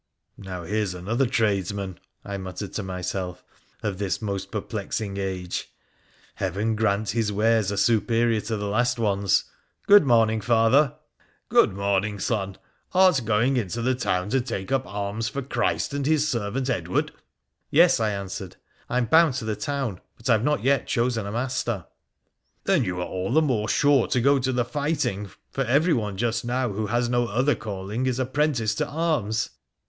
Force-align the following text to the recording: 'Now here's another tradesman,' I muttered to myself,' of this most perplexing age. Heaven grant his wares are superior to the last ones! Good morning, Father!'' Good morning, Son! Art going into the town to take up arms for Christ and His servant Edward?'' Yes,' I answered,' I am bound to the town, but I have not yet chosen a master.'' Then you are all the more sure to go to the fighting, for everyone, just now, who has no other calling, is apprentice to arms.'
'Now 0.39 0.63
here's 0.63 0.95
another 0.95 1.27
tradesman,' 1.27 1.99
I 2.25 2.37
muttered 2.37 2.73
to 2.73 2.81
myself,' 2.81 3.43
of 3.83 3.99
this 3.99 4.19
most 4.19 4.49
perplexing 4.49 5.17
age. 5.17 5.71
Heaven 6.33 6.75
grant 6.75 7.11
his 7.11 7.31
wares 7.31 7.71
are 7.71 7.77
superior 7.77 8.41
to 8.41 8.57
the 8.57 8.65
last 8.65 8.97
ones! 8.97 9.43
Good 9.85 10.03
morning, 10.03 10.41
Father!'' 10.41 10.95
Good 11.49 11.73
morning, 11.73 12.17
Son! 12.17 12.57
Art 12.93 13.23
going 13.25 13.57
into 13.57 13.83
the 13.83 13.93
town 13.93 14.31
to 14.31 14.41
take 14.41 14.71
up 14.71 14.87
arms 14.87 15.29
for 15.29 15.43
Christ 15.43 15.93
and 15.93 16.07
His 16.07 16.27
servant 16.27 16.67
Edward?'' 16.67 17.11
Yes,' 17.69 17.99
I 17.99 18.09
answered,' 18.09 18.55
I 18.89 18.97
am 18.97 19.05
bound 19.05 19.35
to 19.35 19.45
the 19.45 19.55
town, 19.55 20.01
but 20.17 20.27
I 20.31 20.33
have 20.33 20.43
not 20.43 20.63
yet 20.63 20.87
chosen 20.87 21.27
a 21.27 21.31
master.'' 21.31 21.85
Then 22.63 22.83
you 22.83 22.99
are 23.01 23.05
all 23.07 23.31
the 23.31 23.39
more 23.43 23.69
sure 23.69 24.07
to 24.07 24.19
go 24.19 24.39
to 24.39 24.51
the 24.51 24.65
fighting, 24.65 25.29
for 25.51 25.63
everyone, 25.63 26.17
just 26.17 26.43
now, 26.43 26.71
who 26.71 26.87
has 26.87 27.07
no 27.07 27.27
other 27.27 27.53
calling, 27.53 28.07
is 28.07 28.17
apprentice 28.17 28.73
to 28.73 28.87
arms.' 28.87 29.51